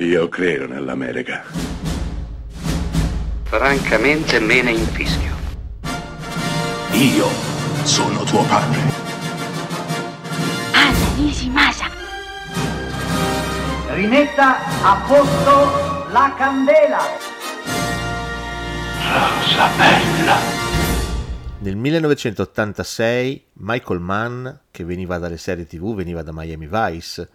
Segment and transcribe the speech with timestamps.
[0.00, 1.42] Io credo nell'America.
[3.42, 5.34] Francamente me ne infischio.
[6.92, 7.26] Io
[7.82, 8.78] sono tuo padre.
[10.70, 11.86] Anna Nishimasa.
[13.94, 17.00] Rimetta a posto la candela.
[19.02, 20.36] Rosa bella.
[21.58, 27.28] Nel 1986 Michael Mann, che veniva dalle serie tv, veniva da Miami Vice,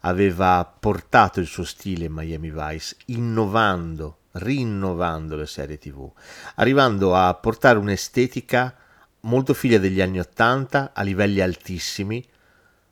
[0.00, 6.10] aveva portato il suo stile in Miami Vice, innovando, rinnovando le serie tv,
[6.56, 8.74] arrivando a portare un'estetica
[9.20, 12.24] molto figlia degli anni 80 a livelli altissimi,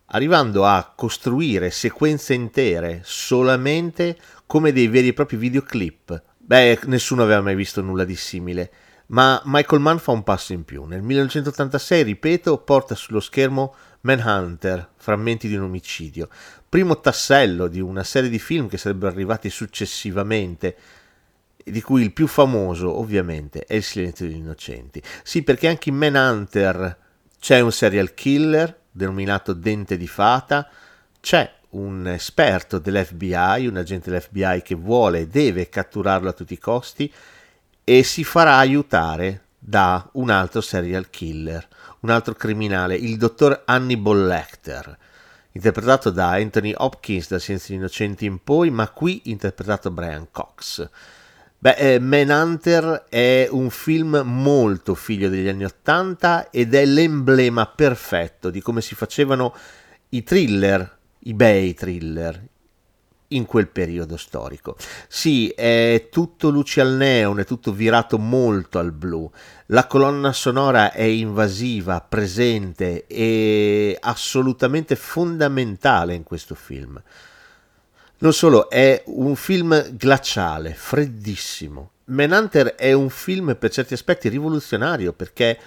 [0.06, 4.16] arrivando a costruire sequenze intere solamente
[4.46, 6.22] come dei veri e propri videoclip.
[6.38, 8.70] Beh, nessuno aveva mai visto nulla di simile.
[9.10, 10.84] Ma Michael Mann fa un passo in più.
[10.84, 16.28] Nel 1986, ripeto, porta sullo schermo Manhunter, frammenti di un omicidio,
[16.68, 20.76] primo tassello di una serie di film che sarebbero arrivati successivamente,
[21.64, 25.02] di cui il più famoso ovviamente è Il silenzio degli innocenti.
[25.22, 26.96] Sì, perché anche in Manhunter
[27.40, 30.68] c'è un serial killer denominato Dente di Fata,
[31.20, 36.58] c'è un esperto dell'FBI, un agente dell'FBI che vuole e deve catturarlo a tutti i
[36.58, 37.12] costi
[37.88, 41.66] e si farà aiutare da un altro serial killer,
[42.00, 44.98] un altro criminale, il dottor Hannibal Lecter,
[45.52, 50.86] interpretato da Anthony Hopkins da Senza Innocenti in poi, ma qui interpretato Brian Cox.
[51.60, 58.50] Beh, eh, Manhunter è un film molto figlio degli anni Ottanta ed è l'emblema perfetto
[58.50, 59.54] di come si facevano
[60.10, 62.38] i thriller, i bei thriller,
[63.28, 64.76] in quel periodo storico.
[65.08, 69.30] Sì, è tutto luci al neon, è tutto virato molto al blu.
[69.66, 77.00] La colonna sonora è invasiva, presente e assolutamente fondamentale in questo film.
[78.20, 81.90] Non solo, è un film glaciale, freddissimo.
[82.06, 85.58] Manhunter è un film per certi aspetti rivoluzionario perché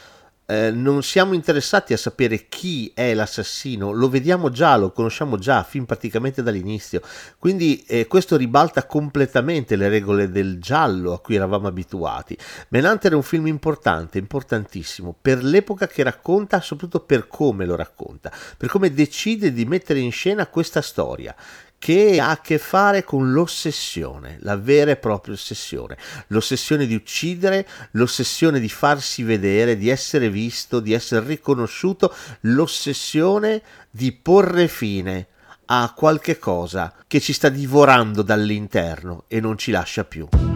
[0.52, 5.64] eh, non siamo interessati a sapere chi è l'assassino, lo vediamo già, lo conosciamo già
[5.64, 7.02] fin praticamente dall'inizio.
[7.40, 12.38] Quindi eh, questo ribalta completamente le regole del giallo a cui eravamo abituati.
[12.70, 18.30] Manhunter è un film importante, importantissimo, per l'epoca che racconta, soprattutto per come lo racconta,
[18.58, 21.34] per come decide di mettere in scena questa storia
[21.82, 25.98] che ha a che fare con l'ossessione, la vera e propria ossessione,
[26.28, 34.12] l'ossessione di uccidere, l'ossessione di farsi vedere, di essere visto, di essere riconosciuto, l'ossessione di
[34.12, 35.30] porre fine
[35.66, 40.51] a qualche cosa che ci sta divorando dall'interno e non ci lascia più.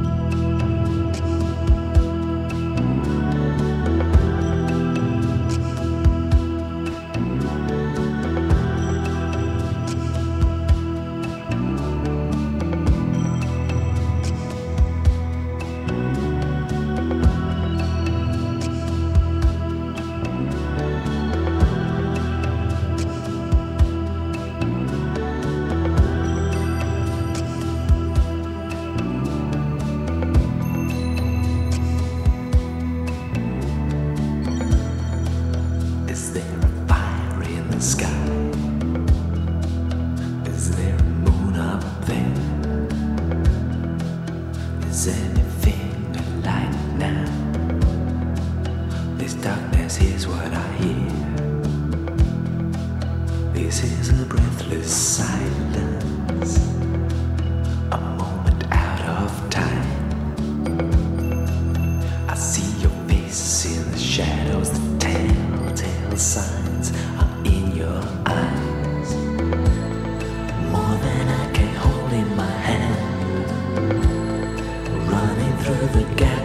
[37.81, 38.07] sky?
[40.45, 42.33] Is there a moon up there?
[44.89, 47.25] Is anything alive now?
[49.17, 51.11] This darkness, here's what I hear.
[53.53, 55.94] This is a breathless silence.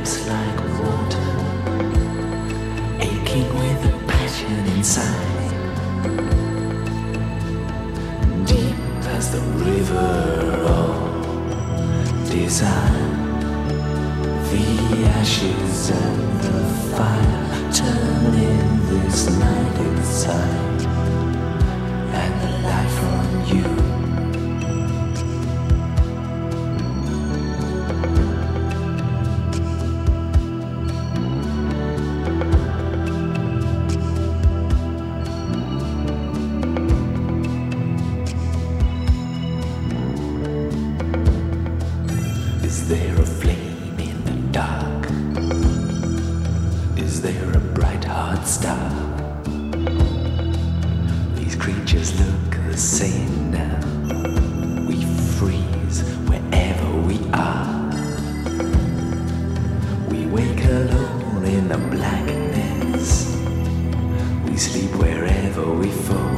[0.00, 1.30] like water,
[3.00, 5.50] aching with a passion inside.
[8.46, 8.76] Deep
[9.16, 10.10] as the river
[10.64, 13.10] of desire,
[14.50, 14.66] the
[15.20, 16.60] ashes and the
[16.96, 20.69] fire turn in this night inside.
[51.90, 53.80] Creatures look the same now.
[54.88, 55.04] We
[55.36, 57.90] freeze wherever we are.
[60.08, 63.36] We wake alone in the blackness.
[64.48, 66.36] We sleep wherever we fall.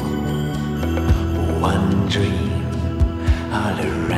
[1.60, 2.64] One dream
[3.52, 4.11] all around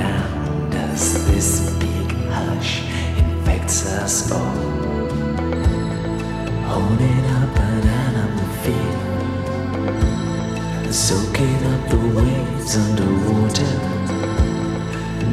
[10.90, 13.94] Soaking up the waves underwater.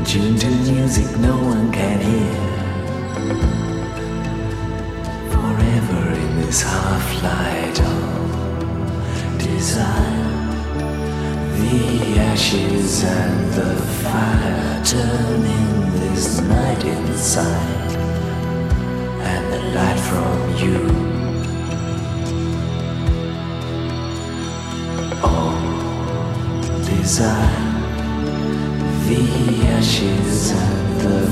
[0.06, 2.36] Tune to music no one can hear.
[5.30, 10.31] Forever in this half light of desire.
[11.57, 17.92] The ashes and the fire turning this night inside.
[19.21, 21.20] And the light from you.
[27.03, 27.50] ashes
[29.07, 31.31] the ashes and the